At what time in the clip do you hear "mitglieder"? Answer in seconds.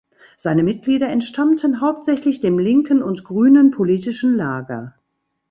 0.63-1.09